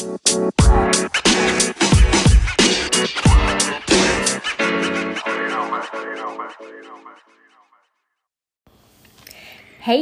[0.00, 0.06] Hey,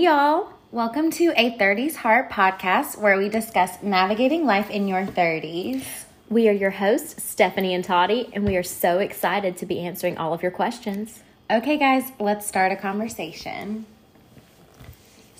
[0.02, 0.52] y'all.
[0.70, 5.82] Welcome to a 30s Heart podcast where we discuss navigating life in your 30s.
[6.28, 10.16] We are your hosts, Stephanie and Toddy, and we are so excited to be answering
[10.16, 11.24] all of your questions.
[11.50, 13.84] Okay, guys, let's start a conversation.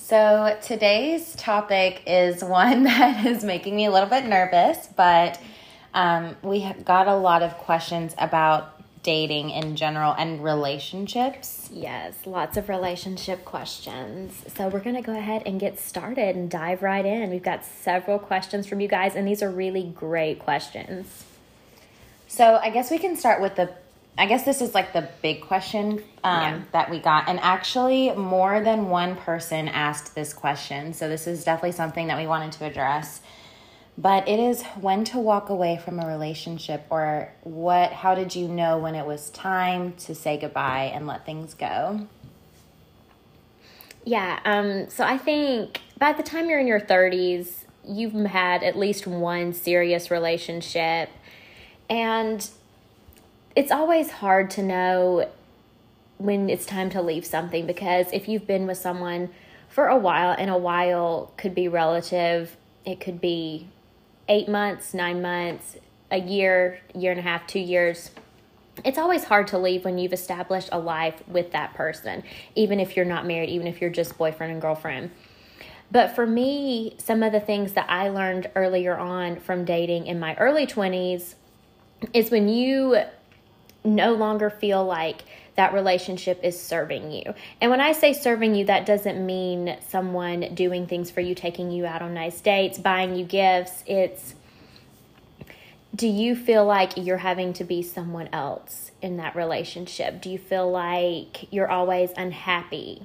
[0.09, 5.39] So, today's topic is one that is making me a little bit nervous, but
[5.93, 11.69] um, we have got a lot of questions about dating in general and relationships.
[11.71, 14.33] Yes, lots of relationship questions.
[14.57, 17.29] So we're going to go ahead and get started and dive right in.
[17.29, 21.27] We've got several questions from you guys, and these are really great questions.
[22.29, 23.75] So I guess we can start with the.
[24.19, 26.61] I guess this is like the big question um, Yeah.
[26.73, 30.93] that we got, and actually, more than one person asked this question.
[30.93, 33.21] So this is definitely something that we wanted to address.
[33.97, 37.93] But it is when to walk away from a relationship, or what?
[37.93, 42.07] How did you know when it was time to say goodbye and let things go?
[44.05, 48.77] Yeah, um, so I think by the time you're in your 30s, you've had at
[48.77, 51.11] least one serious relationship.
[51.91, 52.49] And
[53.57, 55.29] it's always hard to know
[56.19, 59.31] when it's time to leave something because if you've been with someone
[59.69, 63.69] for a while, and a while could be relative, it could be
[64.29, 65.77] eight months, nine months,
[66.11, 68.11] a year, year and a half, two years
[68.85, 72.23] it's always hard to leave when you've established a life with that person,
[72.55, 75.11] even if you're not married, even if you're just boyfriend and girlfriend.
[75.91, 80.21] But for me, some of the things that I learned earlier on from dating in
[80.21, 81.35] my early 20s
[82.13, 83.03] is when you
[83.85, 85.25] no longer feel like
[85.57, 87.35] that relationship is serving you.
[87.61, 91.71] And when I say serving you, that doesn't mean someone doing things for you, taking
[91.71, 93.83] you out on nice dates, buying you gifts.
[93.87, 94.35] It's
[95.95, 100.21] do you feel like you're having to be someone else in that relationship?
[100.21, 103.03] Do you feel like you're always unhappy?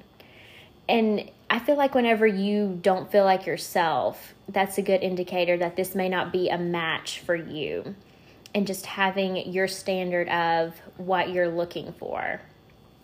[0.88, 5.76] And I feel like whenever you don't feel like yourself, that's a good indicator that
[5.76, 7.96] this may not be a match for you.
[8.54, 12.40] And just having your standard of what you're looking for.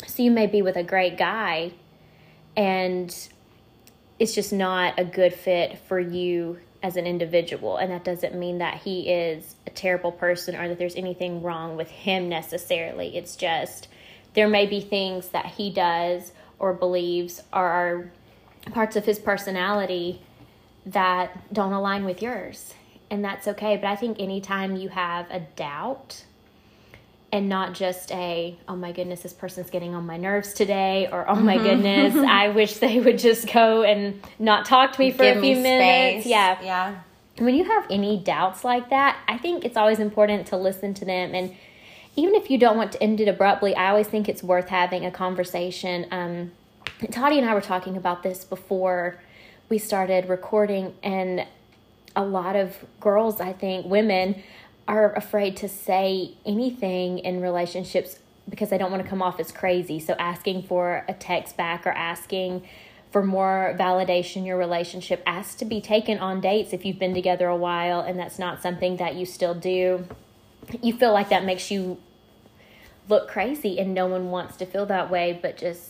[0.07, 1.73] So you may be with a great guy
[2.57, 3.15] and
[4.19, 7.77] it's just not a good fit for you as an individual.
[7.77, 11.77] And that doesn't mean that he is a terrible person or that there's anything wrong
[11.77, 13.17] with him necessarily.
[13.17, 13.89] It's just
[14.35, 18.11] there may be things that he does or believes are
[18.73, 20.21] parts of his personality
[20.87, 22.75] that don't align with yours.
[23.11, 23.77] And that's okay.
[23.77, 26.25] But I think anytime you have a doubt,
[27.33, 31.29] and not just a oh my goodness this person's getting on my nerves today or
[31.29, 35.23] oh my goodness i wish they would just go and not talk to me for
[35.23, 37.01] Give a few minutes yeah yeah.
[37.39, 41.05] when you have any doubts like that i think it's always important to listen to
[41.05, 41.55] them and
[42.17, 45.05] even if you don't want to end it abruptly i always think it's worth having
[45.07, 46.51] a conversation um,
[47.13, 49.21] toddy and i were talking about this before
[49.69, 51.47] we started recording and
[52.17, 54.43] a lot of girls i think women
[54.91, 59.53] are afraid to say anything in relationships because they don't want to come off as
[59.53, 60.01] crazy.
[60.01, 62.65] So asking for a text back or asking
[63.13, 67.15] for more validation in your relationship ask to be taken on dates if you've been
[67.15, 70.07] together a while and that's not something that you still do.
[70.83, 71.99] You feel like that makes you
[73.09, 75.90] look crazy and no one wants to feel that way but just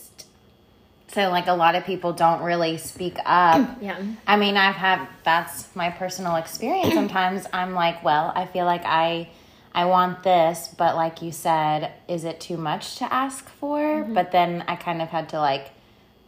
[1.13, 3.77] So like a lot of people don't really speak up.
[3.81, 6.93] yeah I mean, I've had that's my personal experience.
[7.01, 9.29] Sometimes I'm like, well, I feel like I
[9.73, 14.03] I want this, but like you said, is it too much to ask for?
[14.03, 15.69] But then I kind of had to like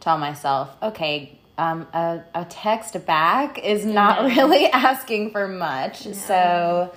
[0.00, 4.36] tell myself, okay, um, a, a text back is not Yeah.
[4.42, 6.04] really asking for much.
[6.14, 6.92] So,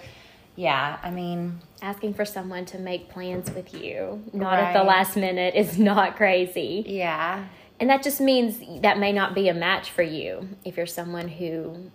[0.56, 5.16] yeah, I mean, asking for someone to make plans with you not at the last
[5.16, 7.46] minute is not crazy yeah,
[7.80, 11.28] And that just means that may not be a match for you if you're someone
[11.28, 11.92] who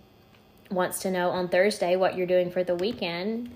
[0.71, 3.51] wants to know on Thursday what you're doing for the weekend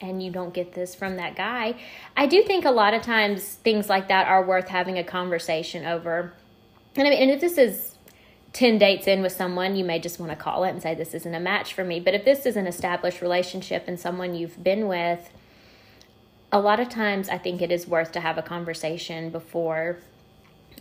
[0.00, 1.74] and you don't get this from that guy.
[2.16, 5.84] I do think a lot of times things like that are worth having a conversation
[5.86, 6.32] over.
[6.96, 7.96] And I mean, and if this is
[8.52, 11.14] 10 dates in with someone, you may just want to call it and say, This
[11.14, 12.00] isn't a match for me.
[12.00, 15.30] But if this is an established relationship and someone you've been with,
[16.50, 20.00] a lot of times I think it is worth to have a conversation before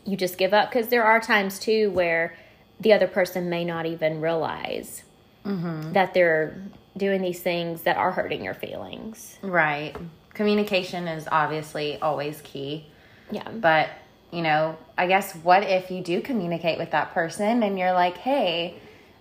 [0.05, 2.35] you just give up because there are times too where
[2.79, 5.03] the other person may not even realize
[5.45, 5.93] mm-hmm.
[5.93, 6.61] that they're
[6.97, 9.37] doing these things that are hurting your feelings.
[9.41, 9.95] right.
[10.33, 12.85] Communication is obviously always key.
[13.29, 13.49] Yeah.
[13.51, 13.89] But,
[14.31, 18.17] you know, I guess what if you do communicate with that person and you're like,
[18.17, 18.75] hey,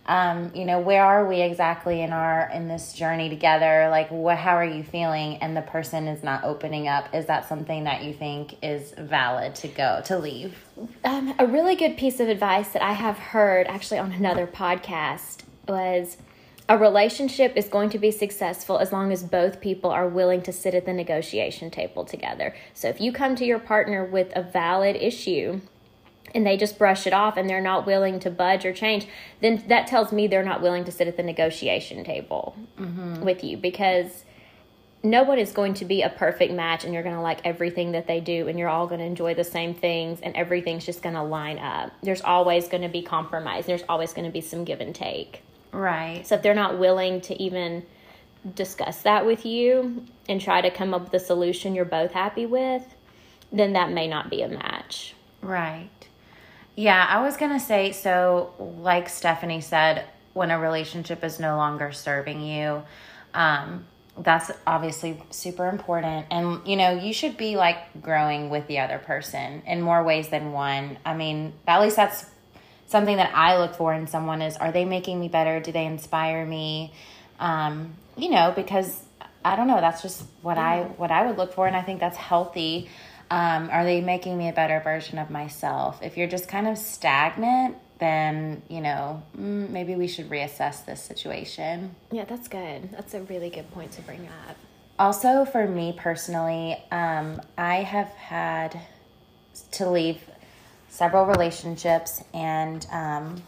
[0.09, 3.89] um, you know, where are we exactly in our in this journey together?
[3.91, 5.37] Like, what, how are you feeling?
[5.37, 7.15] And the person is not opening up.
[7.15, 10.65] Is that something that you think is valid to go to leave?
[11.05, 15.43] Um, a really good piece of advice that I have heard actually on another podcast
[15.69, 16.17] was
[16.71, 20.53] a relationship is going to be successful as long as both people are willing to
[20.53, 22.55] sit at the negotiation table together.
[22.73, 25.61] So if you come to your partner with a valid issue
[26.35, 29.07] and they just brush it off and they're not willing to budge or change,
[29.41, 33.23] then that tells me they're not willing to sit at the negotiation table mm-hmm.
[33.23, 34.25] with you because
[35.03, 37.93] no one is going to be a perfect match and you're going to like everything
[37.93, 41.03] that they do and you're all going to enjoy the same things and everything's just
[41.03, 41.93] going to line up.
[42.03, 43.67] There's always going to be compromise.
[43.67, 45.43] There's always going to be some give and take.
[45.73, 46.27] Right.
[46.27, 47.87] So if they're not willing to even
[48.55, 52.47] discuss that with you and try to come up with a solution you're both happy
[52.47, 52.83] with,
[53.53, 55.15] then that may not be a match.
[55.43, 56.08] Right.
[56.79, 61.57] Yeah, I was going to say so, like Stephanie said, when a relationship is no
[61.57, 62.85] longer serving you,
[63.35, 63.85] um,
[64.17, 66.27] that's obviously super important.
[66.31, 70.29] And, you know, you should be like growing with the other person in more ways
[70.29, 70.99] than one.
[71.05, 72.25] I mean, at least that's
[72.87, 75.59] something that I look for in someone is are they making me better?
[75.59, 76.93] Do they inspire me?
[77.41, 79.03] Um, you know, because
[79.45, 81.99] I don't know, that's just what I what I would look for and I think
[81.99, 82.89] that's healthy.
[83.31, 86.01] Um, are they making me a better version of myself?
[86.03, 91.03] If you're just kind of stagnant, then, you know, mm, maybe we should reassess this
[91.03, 91.95] situation.
[92.11, 92.91] Yeah, that's good.
[92.93, 94.57] That's a really good point to bring up.
[94.99, 98.81] Also, for me personally, um, I have had
[99.73, 100.21] to leave
[100.89, 103.43] several relationships, and um,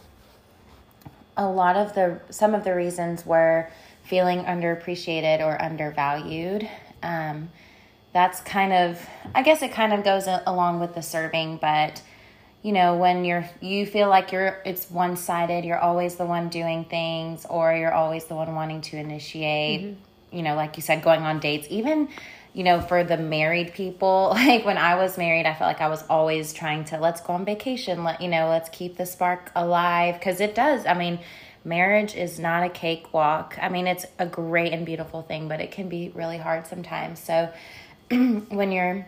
[1.35, 3.69] a lot of the some of the reasons were
[4.03, 6.67] feeling underappreciated or undervalued.
[7.03, 7.49] Um,
[8.13, 8.99] that's kind of
[9.33, 12.01] i guess it kind of goes along with the serving but
[12.63, 16.85] you know when you're you feel like you're it's one-sided you're always the one doing
[16.85, 20.35] things or you're always the one wanting to initiate mm-hmm.
[20.35, 22.07] you know like you said going on dates even
[22.53, 25.87] you know for the married people like when i was married i felt like i
[25.87, 29.51] was always trying to let's go on vacation let you know let's keep the spark
[29.55, 31.19] alive because it does i mean
[31.63, 35.71] marriage is not a cakewalk i mean it's a great and beautiful thing but it
[35.71, 37.51] can be really hard sometimes so
[38.49, 39.07] when you're,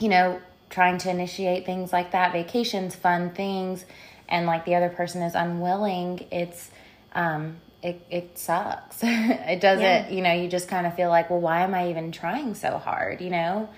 [0.00, 3.84] you know, trying to initiate things like that, vacations, fun things,
[4.28, 6.70] and like the other person is unwilling, it's,
[7.12, 9.00] um, it, it sucks.
[9.02, 10.08] it doesn't, yeah.
[10.10, 12.78] you know, you just kind of feel like, well, why am I even trying so
[12.78, 13.20] hard?
[13.20, 13.68] You know,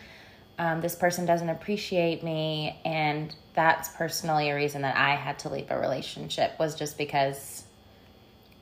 [0.58, 2.78] um, this person doesn't appreciate me.
[2.84, 7.51] And that's personally a reason that I had to leave a relationship was just because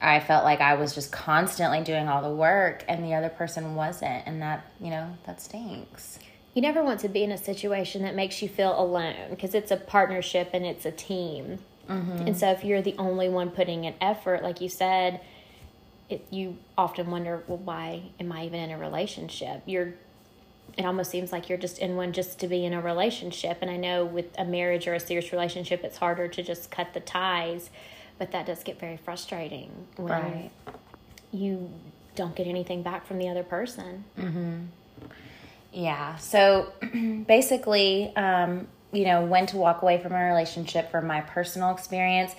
[0.01, 3.75] I felt like I was just constantly doing all the work and the other person
[3.75, 4.27] wasn't.
[4.27, 6.19] And that, you know, that stinks.
[6.55, 9.71] You never want to be in a situation that makes you feel alone because it's
[9.71, 11.59] a partnership and it's a team.
[11.89, 12.29] Mm-hmm.
[12.29, 15.21] And so if you're the only one putting in effort, like you said,
[16.09, 19.63] it, you often wonder, well, why am I even in a relationship?
[19.67, 19.95] You're
[20.79, 23.59] it almost seems like you're just in one just to be in a relationship.
[23.61, 26.95] And I know with a marriage or a serious relationship, it's harder to just cut
[26.95, 27.71] the ties
[28.21, 30.51] but that does get very frustrating when right.
[31.33, 31.71] you
[32.15, 34.05] don't get anything back from the other person.
[34.19, 34.59] Mm-hmm.
[35.73, 36.17] Yeah.
[36.19, 36.71] So
[37.27, 42.35] basically, um, you know, when to walk away from a relationship from my personal experience,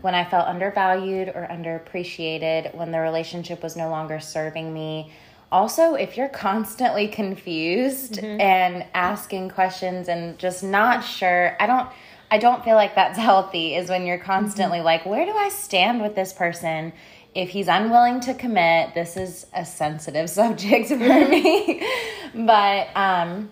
[0.00, 5.12] when I felt undervalued or underappreciated, when the relationship was no longer serving me.
[5.52, 8.40] Also, if you're constantly confused mm-hmm.
[8.40, 11.90] and asking questions and just not sure, I don't
[12.30, 14.86] I don't feel like that's healthy is when you're constantly mm-hmm.
[14.86, 16.92] like, where do I stand with this person?
[17.34, 20.96] If he's unwilling to commit, this is a sensitive subject for
[21.28, 21.86] me.
[22.34, 23.50] but um,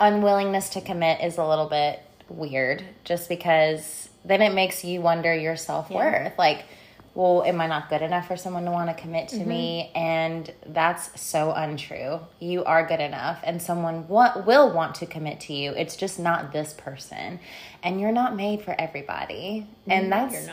[0.00, 5.34] unwillingness to commit is a little bit weird just because then it makes you wonder
[5.34, 6.14] your self worth.
[6.14, 6.32] Yeah.
[6.38, 6.64] Like,
[7.14, 9.48] well, am I not good enough for someone to want to commit to mm-hmm.
[9.48, 9.92] me?
[9.94, 12.18] And that's so untrue.
[12.40, 15.70] You are good enough, and someone wa- will want to commit to you.
[15.72, 17.38] It's just not this person,
[17.84, 19.68] and you're not made for everybody.
[19.86, 20.48] And that's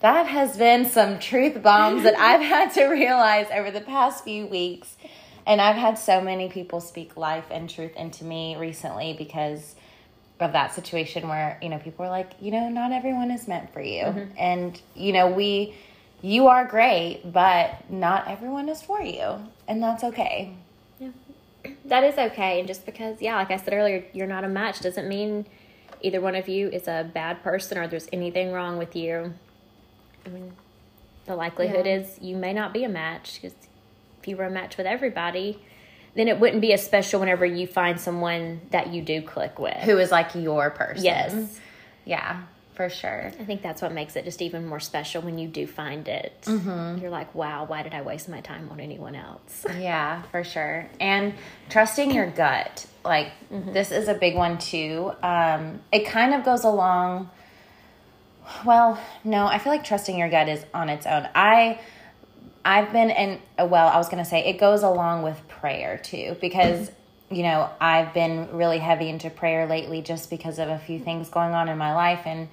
[0.00, 4.46] that has been some truth bombs that I've had to realize over the past few
[4.46, 4.96] weeks.
[5.46, 9.74] And I've had so many people speak life and truth into me recently because
[10.40, 13.72] of that situation where you know people are like, you know, not everyone is meant
[13.72, 14.32] for you, mm-hmm.
[14.38, 15.74] and you know we
[16.24, 19.46] you are great, but not everyone is for you.
[19.68, 20.54] And that's okay.
[20.98, 21.10] Yeah.
[21.84, 22.60] That is okay.
[22.60, 25.44] And just because, yeah, like I said earlier, you're not a match doesn't mean
[26.00, 29.34] either one of you is a bad person or there's anything wrong with you.
[30.24, 30.54] I mean,
[31.26, 31.96] the likelihood yeah.
[31.96, 33.54] is you may not be a match because
[34.22, 35.60] if you were a match with everybody,
[36.14, 39.76] then it wouldn't be as special whenever you find someone that you do click with.
[39.76, 41.04] Who is like your person.
[41.04, 41.60] Yes.
[42.06, 42.44] Yeah.
[42.74, 43.26] For sure.
[43.26, 46.42] I think that's what makes it just even more special when you do find it.
[46.42, 47.00] Mm-hmm.
[47.00, 49.64] You're like, wow, why did I waste my time on anyone else?
[49.78, 50.88] Yeah, for sure.
[50.98, 51.34] And
[51.68, 52.86] trusting your gut.
[53.04, 53.72] Like, mm-hmm.
[53.72, 55.12] this is a big one too.
[55.22, 57.30] Um, it kind of goes along.
[58.64, 61.28] Well, no, I feel like trusting your gut is on its own.
[61.34, 61.80] I.
[62.66, 66.34] I've been in, well, I was going to say it goes along with prayer too,
[66.40, 66.90] because
[67.34, 71.28] you know, I've been really heavy into prayer lately just because of a few things
[71.28, 72.22] going on in my life.
[72.26, 72.48] And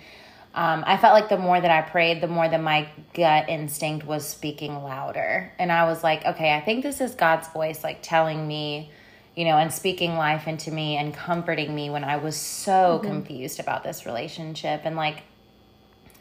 [0.54, 4.06] um, I felt like the more that I prayed, the more that my gut instinct
[4.06, 5.52] was speaking louder.
[5.58, 8.92] And I was like, okay, I think this is God's voice, like telling me,
[9.36, 13.08] you know, and speaking life into me and comforting me when I was so mm-hmm.
[13.08, 15.24] confused about this relationship and like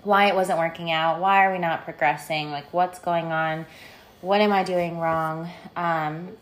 [0.05, 1.21] why it wasn't working out.
[1.21, 2.51] Why are we not progressing?
[2.51, 3.67] Like, what's going on?
[4.21, 5.51] What am I doing wrong?
[5.77, 6.37] Um,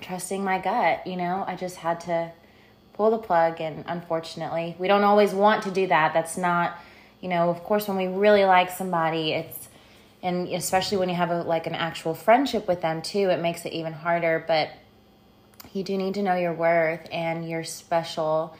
[0.00, 2.32] trusting my gut, you know, I just had to
[2.94, 6.14] pull the plug and unfortunately, we don't always want to do that.
[6.14, 6.78] That's not,
[7.20, 9.68] you know, of course when we really like somebody, it's
[10.22, 13.64] and especially when you have a like an actual friendship with them too, it makes
[13.64, 14.70] it even harder, but
[15.72, 18.56] you do need to know your worth and you're special.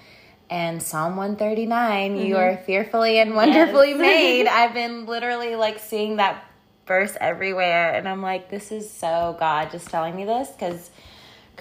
[0.50, 2.26] And Psalm 139, mm-hmm.
[2.26, 3.98] you are fearfully and wonderfully yes.
[3.98, 4.46] made.
[4.50, 6.44] I've been literally like seeing that
[6.88, 10.90] verse everywhere and I'm like this is so God just telling me this cuz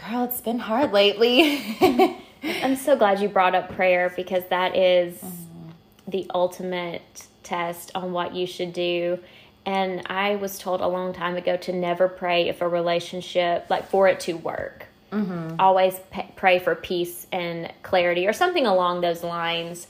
[0.06, 1.62] Girl, it's been hard lately.
[2.44, 5.70] I'm so glad you brought up prayer because that is mm-hmm.
[6.08, 9.20] the ultimate test on what you should do.
[9.66, 13.90] And I was told a long time ago to never pray if a relationship, like
[13.90, 14.86] for it to work.
[15.12, 15.56] Mm-hmm.
[15.60, 19.88] Always p- pray for peace and clarity or something along those lines,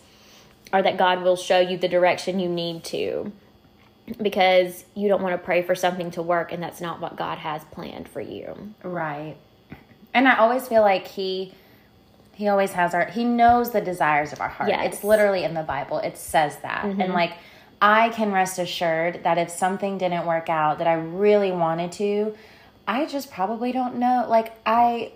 [0.71, 3.31] or that God will show you the direction you need to.
[4.21, 7.39] Because you don't want to pray for something to work and that's not what God
[7.39, 8.73] has planned for you.
[8.81, 9.35] Right.
[10.17, 11.53] And I always feel like he
[12.33, 14.69] he always has our he knows the desires of our heart.
[14.69, 14.95] Yes.
[14.95, 15.99] It's literally in the Bible.
[15.99, 16.85] It says that.
[16.85, 17.01] Mm-hmm.
[17.01, 17.33] And like
[17.79, 22.35] I can rest assured that if something didn't work out that I really wanted to,
[22.87, 24.25] I just probably don't know.
[24.27, 25.11] Like I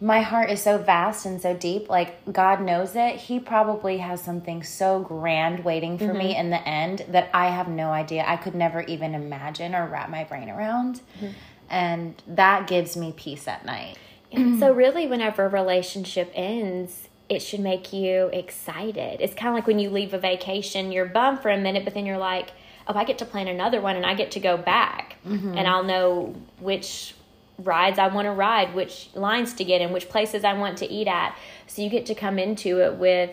[0.00, 1.88] my heart is so vast and so deep.
[1.88, 3.16] Like God knows it.
[3.16, 6.18] He probably has something so grand waiting for mm-hmm.
[6.18, 8.22] me in the end that I have no idea.
[8.24, 11.00] I could never even imagine or wrap my brain around.
[11.16, 11.32] Mm-hmm.
[11.70, 13.98] And that gives me peace at night.
[14.32, 14.60] Mm-hmm.
[14.60, 19.20] So really, whenever a relationship ends, it should make you excited.
[19.20, 21.94] It's kind of like when you leave a vacation, you're bummed for a minute, but
[21.94, 22.50] then you're like,
[22.86, 25.16] oh, I get to plan another one and I get to go back.
[25.26, 25.58] Mm-hmm.
[25.58, 27.14] And I'll know which
[27.58, 30.90] rides I want to ride, which lines to get in, which places I want to
[30.90, 31.36] eat at.
[31.66, 33.30] So you get to come into it with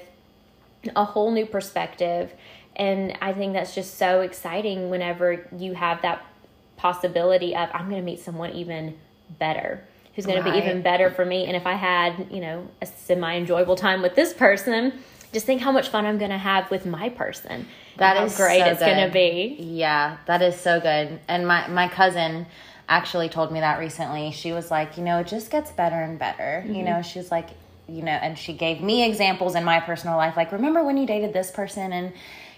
[0.95, 2.33] a whole new perspective.
[2.75, 6.25] And I think that's just so exciting whenever you have that
[6.75, 8.97] possibility of, I'm going to meet someone even
[9.39, 10.45] better who's going right.
[10.45, 11.45] to be even better for me.
[11.45, 14.93] And if I had, you know, a semi enjoyable time with this person,
[15.33, 17.67] just think how much fun I'm going to have with my person.
[17.97, 19.57] That is great so it's going to be.
[19.59, 21.19] Yeah, that is so good.
[21.27, 22.45] And my my cousin
[22.87, 24.31] actually told me that recently.
[24.31, 26.63] She was like, you know, it just gets better and better.
[26.63, 26.75] Mm-hmm.
[26.75, 27.49] You know, she's like,
[27.87, 31.05] you know, and she gave me examples in my personal life like remember when you
[31.05, 32.13] dated this person and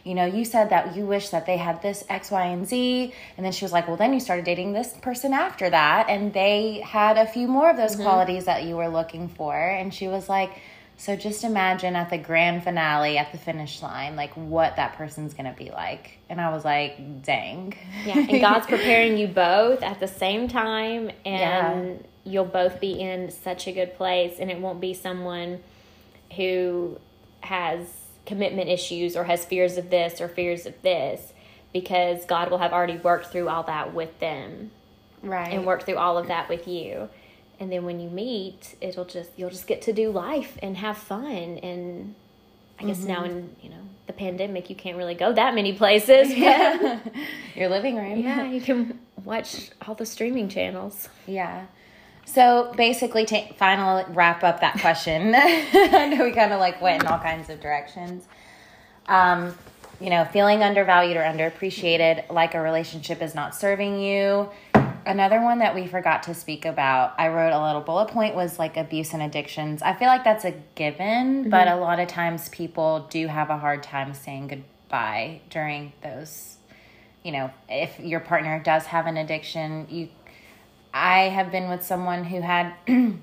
[0.07, 3.13] you know, you said that you wish that they had this X, Y, and Z.
[3.35, 6.09] And then she was like, well, then you started dating this person after that.
[6.09, 8.03] And they had a few more of those mm-hmm.
[8.03, 9.53] qualities that you were looking for.
[9.53, 10.51] And she was like,
[10.95, 15.33] so just imagine at the grand finale, at the finish line, like what that person's
[15.33, 16.19] going to be like.
[16.29, 17.75] And I was like, dang.
[18.05, 18.17] Yeah.
[18.17, 21.11] And God's preparing you both at the same time.
[21.25, 22.07] And yeah.
[22.23, 24.37] you'll both be in such a good place.
[24.39, 25.61] And it won't be someone
[26.35, 26.97] who
[27.41, 27.87] has
[28.27, 31.33] commitment issues or has fears of this or fears of this
[31.73, 34.71] because God will have already worked through all that with them.
[35.23, 35.51] Right.
[35.51, 37.09] And worked through all of that with you.
[37.59, 40.97] And then when you meet, it'll just you'll just get to do life and have
[40.97, 42.13] fun and
[42.79, 43.07] I guess mm-hmm.
[43.07, 46.31] now in, you know, the pandemic you can't really go that many places.
[46.37, 46.99] Yeah.
[47.55, 48.19] Your living room.
[48.19, 51.09] Yeah, you can watch all the streaming channels.
[51.25, 51.65] Yeah.
[52.27, 57.01] So basically, to final wrap up that question, I know we kind of like went
[57.01, 58.25] in all kinds of directions.
[59.07, 59.57] Um,
[60.01, 64.49] you know, feeling undervalued or underappreciated, like a relationship is not serving you.
[65.05, 68.59] Another one that we forgot to speak about, I wrote a little bullet point was
[68.59, 69.81] like abuse and addictions.
[69.81, 71.49] I feel like that's a given, mm-hmm.
[71.49, 76.57] but a lot of times people do have a hard time saying goodbye during those.
[77.23, 80.09] You know, if your partner does have an addiction, you
[80.97, 83.21] I have been with someone who had an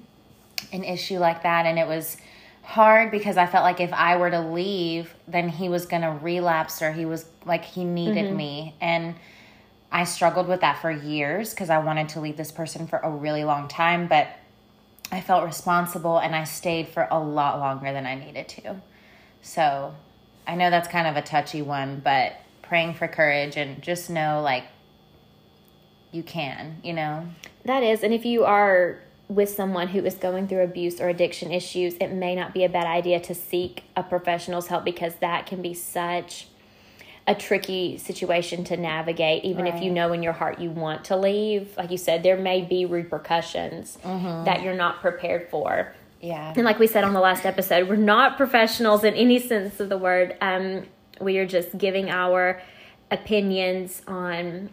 [0.72, 2.16] issue like that, and it was
[2.62, 6.10] hard because I felt like if I were to leave, then he was going to
[6.10, 8.36] relapse or he was like he needed mm-hmm.
[8.36, 8.74] me.
[8.80, 9.14] And
[9.92, 13.10] I struggled with that for years because I wanted to leave this person for a
[13.10, 14.28] really long time, but
[15.12, 18.76] I felt responsible and I stayed for a lot longer than I needed to.
[19.42, 19.94] So
[20.46, 24.40] I know that's kind of a touchy one, but praying for courage and just know
[24.42, 24.64] like
[26.14, 27.26] you can, you know.
[27.64, 31.50] That is, and if you are with someone who is going through abuse or addiction
[31.50, 35.46] issues, it may not be a bad idea to seek a professional's help because that
[35.46, 36.46] can be such
[37.26, 41.16] a tricky situation to navigate even if you know in your heart you want to
[41.16, 46.52] leave like you said there may be repercussions that you're not prepared for Yeah.
[46.54, 49.88] and like we said on the last episode, we're not professionals in any sense of
[49.88, 50.36] the word.
[50.42, 50.84] Um,
[51.18, 52.60] we are just giving our
[53.10, 54.68] opinions on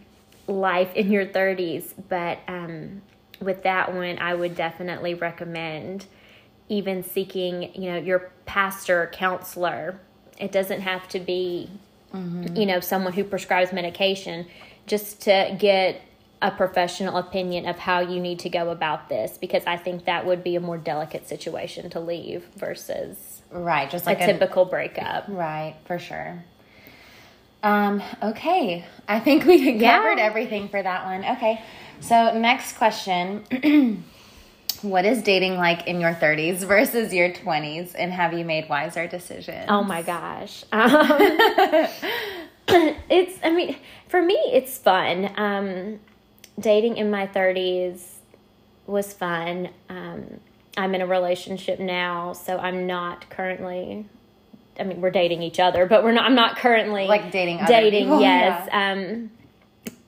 [0.46, 1.92] life in your 30s.
[2.08, 3.02] But um,
[3.40, 6.06] with that one, I would definitely recommend
[6.68, 10.00] even seeking, you know, your pastor, counselor.
[10.38, 11.70] It doesn't have to be,
[12.54, 14.46] you know, someone who prescribes medication,
[14.86, 16.02] just to get
[16.42, 20.26] a professional opinion of how you need to go about this because I think that
[20.26, 25.26] would be a more delicate situation to leave versus Right, just like a, typical breakup.
[25.28, 26.44] Right, for sure.
[27.62, 28.84] Um, okay.
[29.08, 29.98] I think we Yeah.
[29.98, 31.24] covered everything for that one.
[31.36, 31.60] Okay.
[32.00, 33.44] So, next question.
[34.82, 39.06] what is dating like in your 30s versus your 20s and have you made wiser
[39.06, 39.66] decisions?
[39.68, 40.64] Oh my gosh.
[40.72, 40.90] Um,
[42.68, 43.76] it's, I mean,
[44.08, 45.30] for me, it's fun.
[45.36, 46.00] Um,
[46.58, 48.02] dating in my 30s
[48.86, 49.68] was fun.
[49.88, 50.40] Um,
[50.76, 54.06] I'm in a relationship now, so I'm not currently.
[54.78, 56.24] I mean, we're dating each other, but we're not.
[56.24, 58.04] I'm not currently Like dating other dating.
[58.04, 58.68] people, yes.
[58.72, 59.30] Um,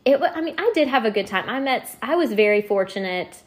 [0.04, 0.20] it.
[0.20, 1.48] I mean, I did have a good time.
[1.48, 1.96] I met.
[2.02, 3.42] I was very fortunate,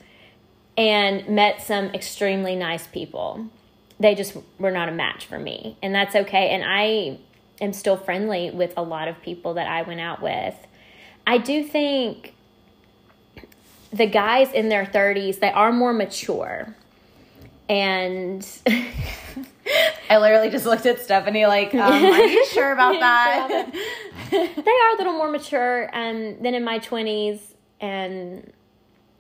[0.78, 3.48] and met some extremely nice people.
[4.00, 6.50] They just were not a match for me, and that's okay.
[6.50, 7.18] And I
[7.60, 10.56] am still friendly with a lot of people that I went out with.
[11.26, 12.36] I do think
[13.92, 16.76] the guys in their 30s they are more mature
[17.70, 18.46] and
[20.10, 23.72] I literally just looked at Stephanie like, um, are you sure about that?
[24.32, 27.40] they are a little more mature um, than in my 20s
[27.80, 28.52] and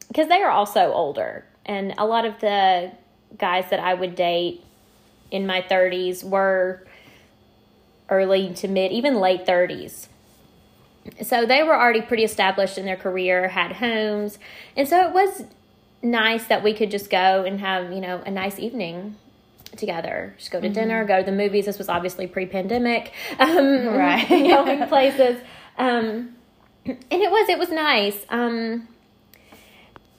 [0.07, 1.45] because they are also older.
[1.65, 2.91] And a lot of the
[3.37, 4.63] guys that i would date
[5.31, 6.81] in my 30s were
[8.09, 10.07] early to mid even late 30s
[11.21, 14.39] so they were already pretty established in their career had homes.
[14.75, 15.43] And so it was
[16.01, 19.15] nice that we could just go and have you know a nice evening
[19.75, 20.35] together.
[20.37, 21.65] Just go to dinner go to the movies.
[21.65, 23.13] This was obviously pre-pandemic.
[23.39, 24.27] Um, Right.
[24.29, 25.41] going places.
[25.77, 26.35] Um,
[26.85, 28.17] and it was it was nice.
[28.29, 28.87] Um,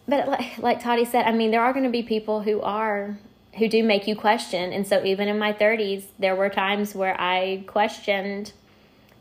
[0.07, 3.19] but like, like Toddy said I mean there are going to be people who are
[3.59, 4.73] who do make you question.
[4.73, 8.53] And so even in my 30s there were times where I questioned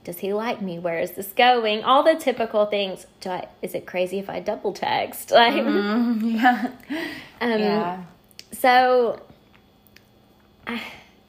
[0.04, 0.80] does he like me?
[0.80, 1.84] Where is this going?
[1.84, 3.06] All the typical things.
[3.20, 5.32] Do I is it crazy if I double text?
[5.38, 6.72] Like yeah.
[7.42, 8.04] um, Yeah.
[8.54, 9.22] so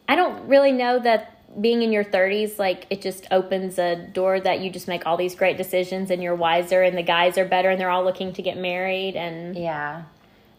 [0.09, 4.38] I, don't really know that being in your 30s like it just opens a door
[4.38, 7.46] that you just make all these great decisions and you're wiser and the guys are
[7.46, 10.03] better and they're all looking to get married and Yeah.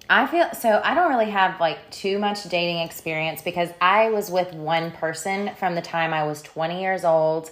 [0.09, 4.31] I feel so I don't really have like too much dating experience because I was
[4.31, 7.51] with one person from the time I was 20 years old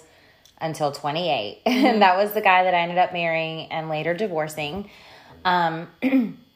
[0.60, 1.62] until 28.
[1.66, 4.90] and that was the guy that I ended up marrying and later divorcing.
[5.44, 5.88] Um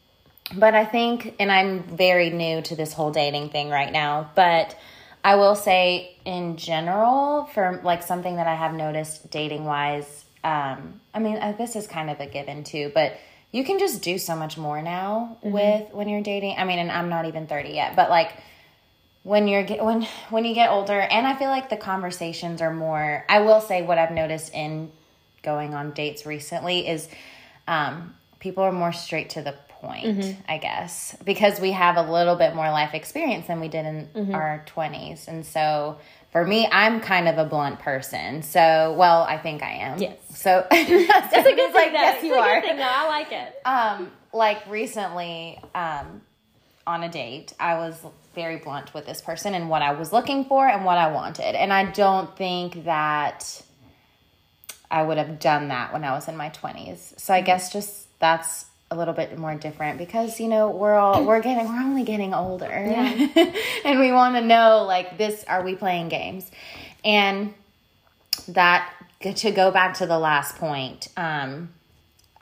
[0.56, 4.76] but I think and I'm very new to this whole dating thing right now, but
[5.24, 11.00] I will say in general for like something that I have noticed dating wise um
[11.14, 13.16] I mean uh, this is kind of a given too, but
[13.52, 16.56] you can just do so much more now with when you're dating.
[16.56, 18.32] I mean, and I'm not even 30 yet, but like
[19.22, 22.72] when you're get, when when you get older and I feel like the conversations are
[22.72, 24.90] more I will say what I've noticed in
[25.42, 27.08] going on dates recently is
[27.68, 32.36] um people are more straight to the point, I guess, because we have a little
[32.36, 35.28] bit more life experience than we did in our 20s.
[35.28, 35.98] And so
[36.30, 38.42] for me, I'm kind of a blunt person.
[38.42, 39.98] So, well, I think I am.
[39.98, 40.16] Yes.
[40.34, 41.98] So that's a good like, thing though.
[42.00, 42.80] yes, It's you a good are thing.
[42.80, 46.22] I like it um like recently um
[46.86, 47.94] on a date i was
[48.34, 51.54] very blunt with this person and what i was looking for and what i wanted
[51.54, 53.62] and i don't think that
[54.90, 58.08] i would have done that when i was in my 20s so i guess just
[58.18, 62.04] that's a little bit more different because you know we're all we're getting we're only
[62.04, 62.66] getting older
[63.84, 66.50] and we want to know like this are we playing games
[67.04, 67.54] and
[68.48, 71.70] that to go back to the last point um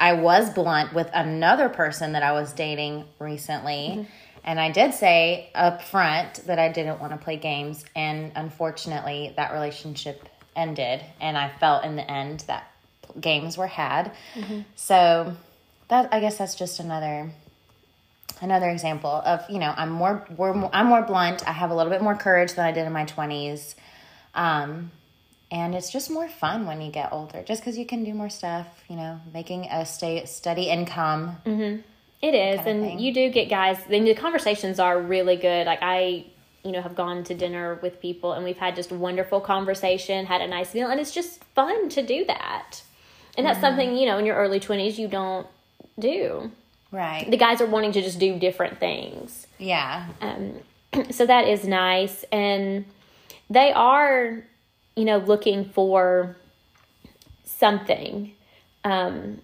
[0.01, 4.09] I was blunt with another person that I was dating recently.
[4.43, 7.85] And I did say up front that I didn't want to play games.
[7.95, 11.03] And unfortunately, that relationship ended.
[11.21, 12.71] And I felt in the end that
[13.21, 14.13] games were had.
[14.75, 15.37] So
[15.91, 17.31] that I guess that's just another
[18.41, 21.47] another example of you know I'm more we're more, I'm more blunt.
[21.47, 23.77] I have a little bit more courage than I did in my twenties.
[24.35, 24.93] Um,
[25.53, 28.31] and it's just more fun when you get older, just because you can do more
[28.31, 28.67] stuff.
[28.89, 31.37] You know, making a stay steady income.
[32.23, 33.79] It is, and you do get guys.
[33.91, 35.67] And the conversations are really good.
[35.67, 36.27] Like I,
[36.63, 40.41] you know, have gone to dinner with people, and we've had just wonderful conversation, had
[40.41, 42.83] a nice meal, and it's just fun to do that.
[43.37, 45.47] And that's something you know in your early twenties you don't
[46.01, 46.51] do.
[46.91, 47.31] Right.
[47.31, 49.47] The guys are wanting to just do different things.
[49.59, 50.09] yeah.
[50.21, 50.55] Um,
[51.11, 52.85] so that is nice, and
[53.49, 54.43] they are,
[54.97, 56.37] you know, looking for
[57.45, 58.33] something.
[58.83, 59.41] Um,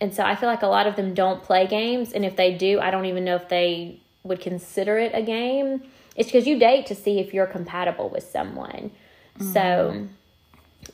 [0.00, 2.54] and so I feel like a lot of them don't play games, and if they
[2.54, 5.82] do, I don't even know if they would consider it a game.
[6.14, 8.90] It's because you date to see if you're compatible with someone.
[9.52, 10.08] So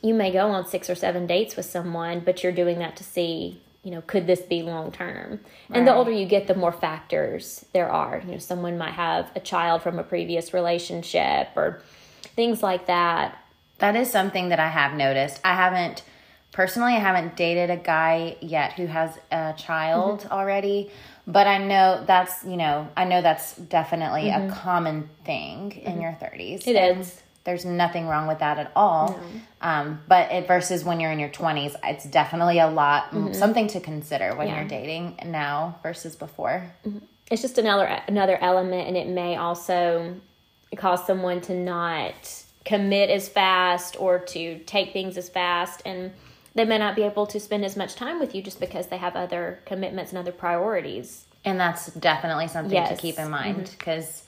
[0.01, 3.03] you may go on six or seven dates with someone, but you're doing that to
[3.05, 5.41] see, you know, could this be long term?
[5.69, 8.21] And the older you get, the more factors there are.
[8.25, 11.81] You know, someone might have a child from a previous relationship or
[12.35, 13.37] things like that.
[13.79, 15.41] That is something that I have noticed.
[15.43, 16.03] I haven't
[16.53, 20.31] personally I haven't dated a guy yet who has a child Mm-hmm.
[20.33, 20.91] already,
[21.27, 26.11] but I know that's, you know, I know that's definitely a common thing in your
[26.11, 26.59] 30s.
[26.63, 26.69] Mm-hmm.
[26.69, 27.21] It is.
[27.45, 29.19] There's nothing wrong with that at all.
[29.61, 33.33] Um, but it versus when you're in your 20s, it's definitely a lot Mm-hmm.
[33.33, 36.73] something to consider when you're dating now versus before.
[37.29, 40.15] It's just another another element, and it may also
[40.77, 42.13] cause someone to not
[42.65, 46.11] commit as fast or to take things as fast and
[46.55, 48.97] they may not be able to spend as much time with you just because they
[48.97, 51.25] have other commitments and other priorities.
[51.43, 54.22] And that's definitely something to keep in mind because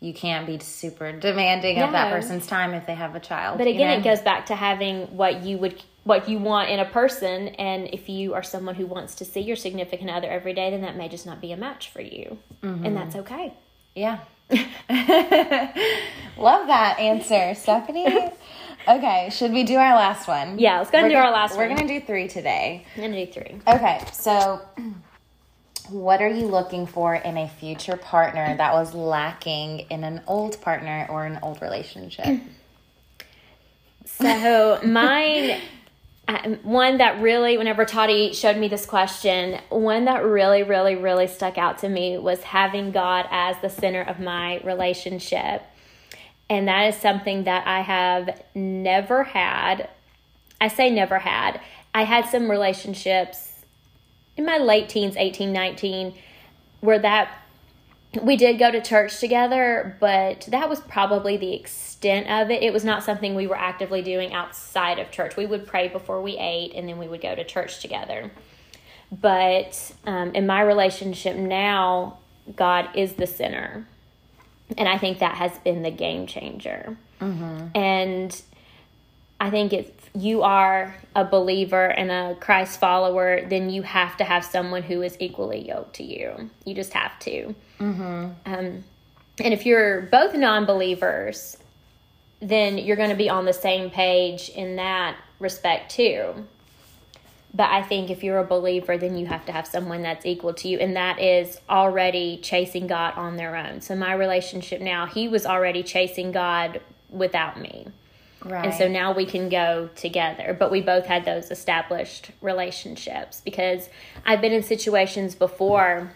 [0.00, 3.58] you can't be super demanding of that person's time if they have a child.
[3.58, 3.98] But you again, know?
[3.98, 7.88] it goes back to having what you would what you want in a person and
[7.92, 10.96] if you are someone who wants to see your significant other every day, then that
[10.96, 12.36] may just not be a match for you.
[12.60, 12.94] And mm-hmm.
[12.94, 13.54] that's okay.
[13.94, 14.18] Yeah.
[16.36, 18.30] Love that answer, Stephanie.
[18.86, 20.58] Okay, should we do our last one?
[20.58, 21.76] Yeah, let's go and We're do our gonna- last We're one.
[21.76, 22.84] going to do three today.
[22.96, 23.58] I'm gonna do three.
[23.66, 24.60] Okay, so
[25.88, 30.60] what are you looking for in a future partner that was lacking in an old
[30.60, 32.40] partner or an old relationship?
[34.06, 35.60] So mine,
[36.28, 41.26] um, one that really, whenever Toddy showed me this question, one that really, really, really
[41.26, 45.62] stuck out to me was having God as the center of my relationship,
[46.48, 49.88] and that is something that I have never had.
[50.60, 51.60] I say never had.
[51.94, 53.53] I had some relationships
[54.36, 56.14] in my late teens, 18, 19,
[56.80, 57.40] where that
[58.22, 62.62] we did go to church together, but that was probably the extent of it.
[62.62, 65.36] It was not something we were actively doing outside of church.
[65.36, 68.30] We would pray before we ate, and then we would go to church together.
[69.10, 72.18] But um, in my relationship now,
[72.54, 73.86] God is the center.
[74.76, 76.96] And I think that has been the game changer.
[77.74, 78.42] And
[79.40, 84.24] I think if you are a believer and a Christ follower, then you have to
[84.24, 86.50] have someone who is equally yoked to you.
[86.64, 87.54] You just have to.
[87.80, 88.28] Mm-hmm.
[88.46, 88.84] Um,
[89.38, 91.56] and if you're both non believers,
[92.40, 96.46] then you're going to be on the same page in that respect too.
[97.52, 100.54] But I think if you're a believer, then you have to have someone that's equal
[100.54, 103.80] to you, and that is already chasing God on their own.
[103.80, 107.86] So, my relationship now, he was already chasing God without me.
[108.44, 108.66] Right.
[108.66, 110.54] And so now we can go together.
[110.58, 113.88] But we both had those established relationships because
[114.26, 116.12] I've been in situations before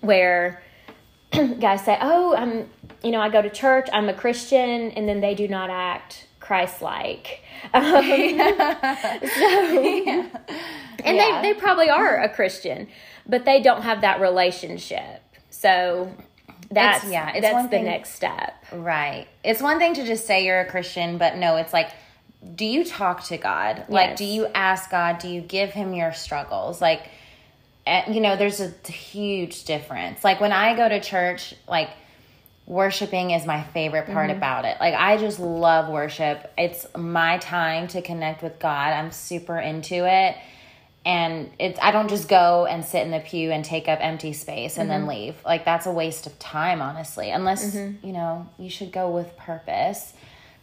[0.00, 0.62] where
[1.32, 2.68] guys say, "Oh, I'm,
[3.02, 3.88] you know, I go to church.
[3.92, 7.42] I'm a Christian," and then they do not act Christ-like.
[7.74, 7.98] Um, so,
[11.04, 11.40] and Yeah.
[11.42, 12.86] they they probably are a Christian,
[13.26, 15.22] but they don't have that relationship.
[15.50, 16.12] So
[16.70, 18.54] that's yeah, it's that's one the thing- next step.
[18.72, 19.26] Right.
[19.42, 21.90] It's one thing to just say you're a Christian, but no, it's like,
[22.54, 23.84] do you talk to God?
[23.88, 25.18] Like, do you ask God?
[25.18, 26.80] Do you give Him your struggles?
[26.80, 27.08] Like,
[27.86, 30.22] eh, you know, there's a huge difference.
[30.22, 31.90] Like, when I go to church, like,
[32.66, 34.76] worshiping is my favorite part about it.
[34.78, 36.52] Like, I just love worship.
[36.58, 38.92] It's my time to connect with God.
[38.92, 40.36] I'm super into it.
[41.08, 44.34] And it's I don't just go and sit in the pew and take up empty
[44.34, 45.08] space and then mm-hmm.
[45.08, 45.36] leave.
[45.42, 47.30] Like that's a waste of time, honestly.
[47.30, 48.06] Unless, mm-hmm.
[48.06, 50.12] you know, you should go with purpose.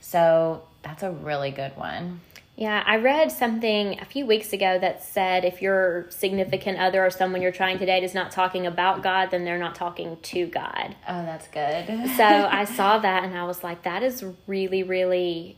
[0.01, 2.21] So that's a really good one.
[2.58, 7.10] Yeah, I read something a few weeks ago that said if your significant other or
[7.10, 10.45] someone you're trying to date is not talking about God, then they're not talking to
[10.45, 10.95] God.
[11.10, 11.88] Oh, that's good.
[12.15, 15.58] So I saw that and I was like, that is really, really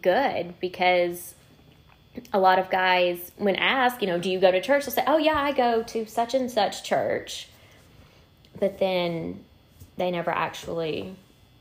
[0.00, 1.34] good because
[2.32, 4.84] a lot of guys, when asked, you know, do you go to church?
[4.84, 7.48] They'll say, oh, yeah, I go to such and such church.
[8.58, 9.44] But then
[9.96, 11.14] they never actually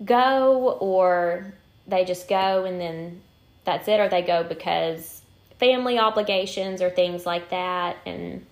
[0.03, 1.53] go or
[1.87, 3.21] they just go and then
[3.65, 5.21] that's it, or they go because
[5.59, 7.97] family obligations or things like that.
[8.05, 8.45] And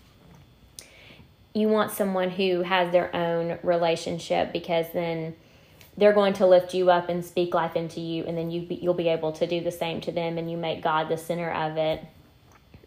[1.54, 5.36] you want someone who has their own relationship because then
[5.98, 8.76] they're going to lift you up and speak life into you, and then you be,
[8.76, 11.52] you'll be able to do the same to them, and you make God the center
[11.52, 12.06] of it.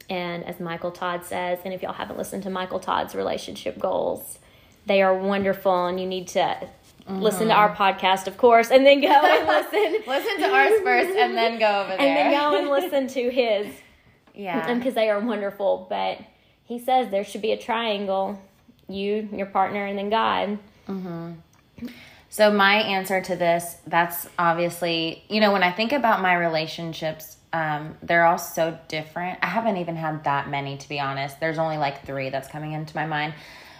[0.08, 4.38] And as Michael Todd says, and if y'all haven't listened to Michael Todd's relationship goals,
[4.86, 7.18] they are wonderful, and you need to mm-hmm.
[7.20, 10.02] listen to our podcast, of course, and then go and listen.
[10.06, 13.30] listen to ours first, and then go over there, and then go and listen to
[13.30, 13.66] his.
[14.34, 15.86] Yeah, because they are wonderful.
[15.90, 16.18] But
[16.64, 18.40] he says there should be a triangle:
[18.88, 20.58] you, your partner, and then God.
[20.88, 21.88] Mm-hmm.
[22.32, 27.36] So my answer to this, that's obviously, you know, when I think about my relationships,
[27.52, 29.40] um, they're all so different.
[29.42, 31.40] I haven't even had that many to be honest.
[31.40, 33.34] There's only like three that's coming into my mind,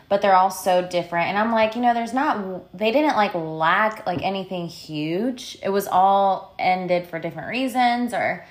[0.09, 1.29] but they're all so different.
[1.29, 5.57] And I'm like, you know, there's not, they didn't like lack like anything huge.
[5.63, 8.45] It was all ended for different reasons or,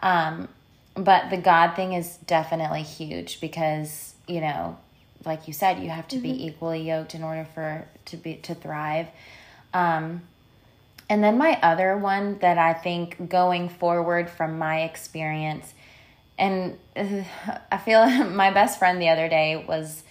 [0.00, 0.48] um,
[0.96, 4.76] but the God thing is definitely huge because, you know,
[5.24, 6.24] like you said, you have to mm-hmm.
[6.24, 9.06] be equally yoked in order for to be to thrive.
[9.74, 10.22] Um,
[11.10, 15.74] and then my other one that I think going forward from my experience,
[16.38, 20.02] and I feel my best friend the other day was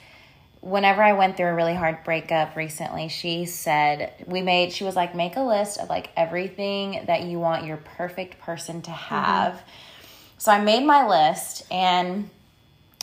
[0.64, 4.96] whenever I went through a really hard breakup recently, she said, We made, she was
[4.96, 9.16] like, make a list of like everything that you want your perfect person to mm-hmm.
[9.16, 9.54] have.
[9.54, 9.70] Mm-hmm.
[10.38, 12.30] So I made my list and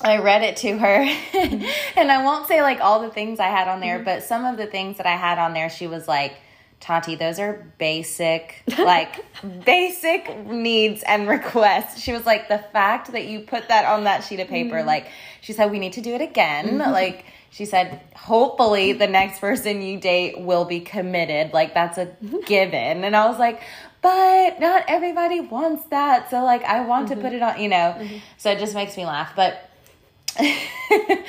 [0.03, 1.07] I read it to her.
[1.41, 1.99] Mm-hmm.
[1.99, 4.05] and I won't say like all the things I had on there, mm-hmm.
[4.05, 6.37] but some of the things that I had on there, she was like,
[6.81, 9.25] Tati, those are basic, like
[9.65, 12.01] basic needs and requests.
[12.01, 14.87] She was like, the fact that you put that on that sheet of paper, mm-hmm.
[14.87, 15.09] like,
[15.43, 16.79] she said, we need to do it again.
[16.79, 16.91] Mm-hmm.
[16.91, 21.53] Like, she said, hopefully the next person you date will be committed.
[21.53, 22.41] Like, that's a mm-hmm.
[22.47, 23.05] given.
[23.05, 23.61] And I was like,
[24.03, 26.31] but not everybody wants that.
[26.31, 27.23] So, like, I want to mm-hmm.
[27.23, 27.95] put it on, you know?
[27.99, 28.17] Mm-hmm.
[28.39, 29.35] So it just makes me laugh.
[29.37, 29.69] But
[30.39, 31.27] the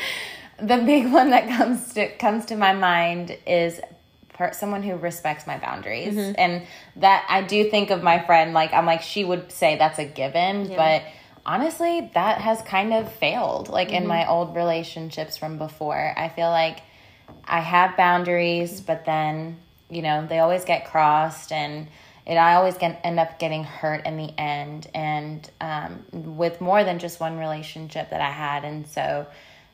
[0.60, 3.82] big one that comes to comes to my mind is
[4.42, 6.16] per- someone who respects my boundaries.
[6.16, 6.34] Mm-hmm.
[6.36, 6.64] And
[6.96, 10.06] that I do think of my friend, like, I'm like, she would say that's a
[10.06, 10.78] given, yeah.
[10.78, 11.04] but
[11.46, 13.98] honestly, that has kind of failed, like, mm-hmm.
[13.98, 16.14] in my old relationships from before.
[16.18, 16.82] I feel like
[17.46, 19.58] I have boundaries, but then,
[19.92, 21.88] you know, they always get crossed and
[22.26, 26.84] it I always get, end up getting hurt in the end and um, with more
[26.84, 29.28] than just one relationship that I had and so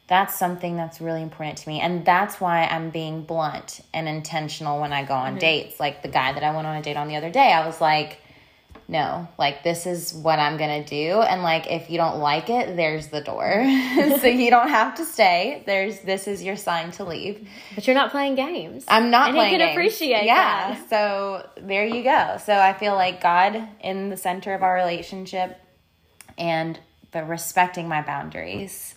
[0.07, 4.79] that's something that's really important to me and that's why i'm being blunt and intentional
[4.79, 5.39] when i go on mm-hmm.
[5.39, 5.79] dates.
[5.79, 7.79] Like the guy that i went on a date on the other day i was
[7.81, 8.21] like
[8.89, 12.75] no like this is what i'm gonna do and like if you don't like it
[12.77, 13.63] there's the door.
[14.17, 15.61] So you don't have to stay.
[15.65, 17.47] There's this is your sign to leave.
[17.75, 18.85] But you're not playing games.
[18.87, 19.77] I'm not and playing he can games.
[19.77, 20.89] appreciate yeah that.
[20.89, 22.37] so there you go.
[22.43, 25.59] So i feel like god in the center of our relationship
[26.37, 26.79] and
[27.11, 28.95] but respecting my boundaries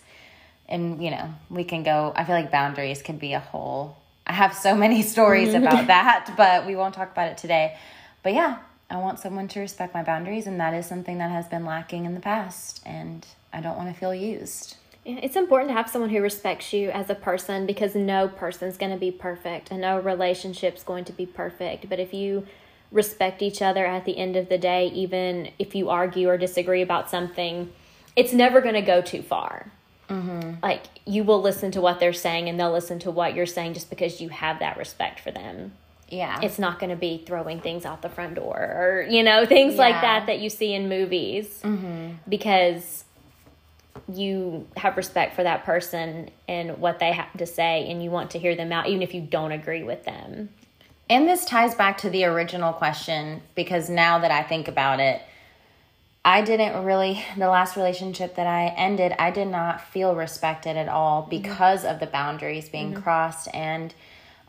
[0.71, 4.33] and you know we can go i feel like boundaries can be a whole i
[4.33, 7.77] have so many stories about that but we won't talk about it today.
[8.23, 11.47] But yeah i want someone to respect my boundaries and that is something that has
[11.47, 14.77] been lacking in the past and i don't want to feel used.
[15.03, 18.91] It's important to have someone who respects you as a person because no person's going
[18.91, 21.89] to be perfect and no relationship's going to be perfect.
[21.89, 22.45] But if you
[22.91, 26.81] respect each other at the end of the day even if you argue or disagree
[26.81, 27.71] about something
[28.15, 29.71] it's never going to go too far
[30.09, 30.55] Mm-hmm.
[30.61, 33.73] Like you will listen to what they're saying and they'll listen to what you're saying
[33.73, 35.73] just because you have that respect for them.
[36.09, 36.39] Yeah.
[36.43, 39.75] It's not going to be throwing things out the front door or, you know, things
[39.75, 39.81] yeah.
[39.81, 42.15] like that that you see in movies mm-hmm.
[42.27, 43.05] because
[44.11, 48.31] you have respect for that person and what they have to say and you want
[48.31, 50.49] to hear them out even if you don't agree with them.
[51.09, 55.21] And this ties back to the original question because now that I think about it,
[56.23, 60.87] I didn't really, the last relationship that I ended, I did not feel respected at
[60.87, 61.29] all mm-hmm.
[61.31, 61.93] because mm-hmm.
[61.93, 63.01] of the boundaries being mm-hmm.
[63.01, 63.47] crossed.
[63.53, 63.93] And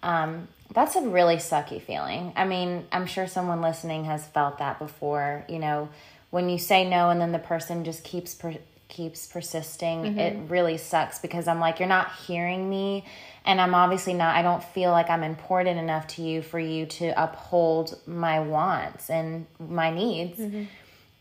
[0.03, 2.33] um, that's a really sucky feeling.
[2.37, 5.45] I mean, I'm sure someone listening has felt that before.
[5.49, 5.89] You know,
[6.31, 8.59] when you say no and then the person just keeps per-
[8.89, 10.19] keeps persisting, mm-hmm.
[10.19, 13.07] it really sucks because I'm like, you're not hearing me.
[13.47, 16.85] And I'm obviously not, I don't feel like I'm important enough to you for you
[16.87, 20.39] to uphold my wants and my needs.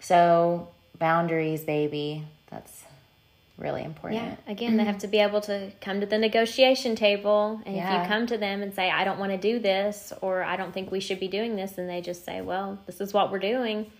[0.02, 0.08] Mm-hmm.
[0.08, 2.24] So, boundaries, baby.
[2.50, 2.84] That's
[3.58, 4.22] really important.
[4.22, 4.52] Yeah.
[4.52, 7.62] Again, they have to be able to come to the negotiation table.
[7.66, 8.02] And yeah.
[8.02, 10.58] if you come to them and say, I don't want to do this, or I
[10.58, 13.32] don't think we should be doing this, and they just say, Well, this is what
[13.32, 13.92] we're doing,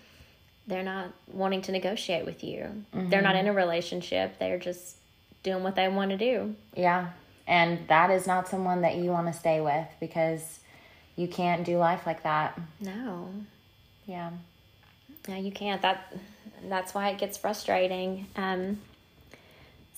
[0.66, 2.84] they're not wanting to negotiate with you.
[2.94, 3.08] Mm-hmm.
[3.08, 4.38] They're not in a relationship.
[4.38, 4.96] They're just
[5.42, 6.54] doing what they want to do.
[6.76, 7.10] Yeah.
[7.46, 10.60] And that is not someone that you want to stay with because
[11.16, 12.58] you can't do life like that.
[12.80, 13.28] No.
[14.06, 14.30] Yeah.
[15.28, 15.82] No, you can't.
[15.82, 16.12] That
[16.68, 18.26] that's why it gets frustrating.
[18.36, 18.78] Um,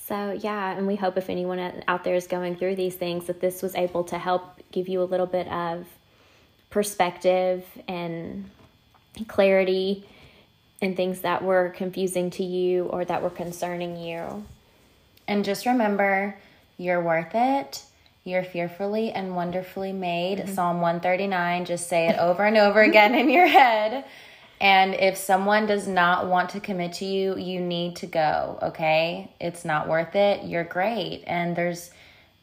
[0.05, 3.41] so yeah, and we hope if anyone out there is going through these things that
[3.41, 5.85] this was able to help give you a little bit of
[6.69, 8.49] perspective and
[9.27, 10.05] clarity
[10.81, 14.45] and things that were confusing to you or that were concerning you.
[15.27, 16.37] And just remember,
[16.77, 17.83] you're worth it.
[18.23, 20.39] You're fearfully and wonderfully made.
[20.39, 20.53] Mm-hmm.
[20.53, 24.03] Psalm 139, just say it over and over again in your head.
[24.61, 29.33] And if someone does not want to commit to you, you need to go, okay?
[29.39, 30.45] It's not worth it.
[30.45, 31.23] You're great.
[31.27, 31.91] And there's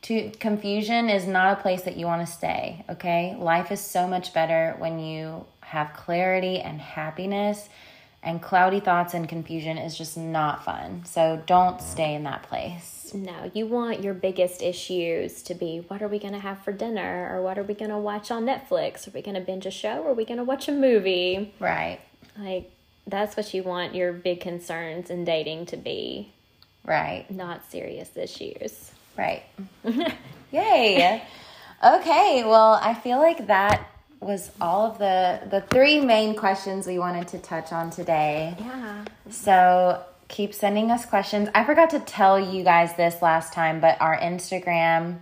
[0.03, 3.37] to confusion is not a place that you want to stay, okay?
[3.38, 7.68] Life is so much better when you have clarity and happiness
[8.22, 11.05] and cloudy thoughts and confusion is just not fun.
[11.05, 13.01] So don't stay in that place.
[13.14, 16.72] No, you want your biggest issues to be what are we going to have for
[16.72, 19.07] dinner or what are we going to watch on Netflix?
[19.07, 21.55] Are we going to binge a show or are we going to watch a movie?
[21.61, 22.01] Right.
[22.38, 22.70] Like
[23.07, 26.33] that's what you want your big concerns in dating to be.
[26.85, 27.27] Right.
[27.31, 28.92] Not serious issues.
[29.16, 29.42] Right.
[30.51, 31.22] Yay.
[31.85, 33.88] Okay, well, I feel like that
[34.20, 38.55] was all of the the three main questions we wanted to touch on today.
[38.59, 39.05] Yeah.
[39.31, 41.49] So keep sending us questions.
[41.55, 45.18] I forgot to tell you guys this last time, but our Instagram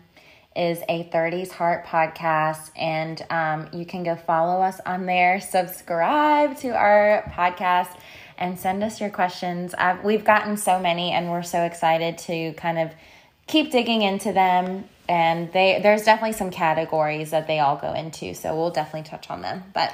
[0.57, 6.57] is a 30s Heart podcast, and um, you can go follow us on there, subscribe
[6.59, 7.99] to our podcast,
[8.38, 9.75] and send us your questions.
[9.75, 12.92] I've, we've gotten so many, and we're so excited to kind of
[13.49, 18.33] keep digging into them and they there's definitely some categories that they all go into
[18.33, 19.92] so we'll definitely touch on them but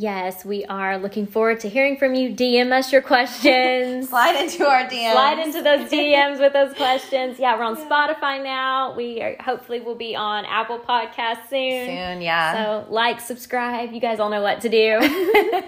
[0.00, 2.30] yes we are looking forward to hearing from you.
[2.30, 4.08] Dm us your questions.
[4.14, 7.38] Slide into our dms slide into those dms with those questions.
[7.38, 7.88] Yeah we're on yeah.
[7.88, 8.94] spotify now.
[8.96, 11.86] We are hopefully will be on apple Podcasts soon.
[11.86, 12.84] Soon yeah.
[12.84, 13.92] So like subscribe.
[13.92, 14.98] You guys all know what to do.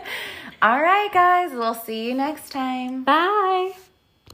[0.62, 1.51] All right guys.
[1.53, 3.05] We'll see you next time.
[3.05, 3.73] Bye